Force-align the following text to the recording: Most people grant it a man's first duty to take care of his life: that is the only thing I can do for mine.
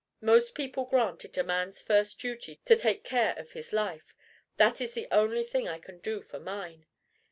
Most 0.21 0.55
people 0.55 0.85
grant 0.85 1.23
it 1.25 1.37
a 1.37 1.43
man's 1.43 1.83
first 1.83 2.17
duty 2.17 2.59
to 2.65 2.75
take 2.75 3.03
care 3.03 3.35
of 3.37 3.51
his 3.51 3.71
life: 3.71 4.15
that 4.57 4.81
is 4.81 4.95
the 4.95 5.07
only 5.11 5.43
thing 5.43 5.67
I 5.67 5.77
can 5.77 5.99
do 5.99 6.21
for 6.21 6.39
mine. 6.39 6.87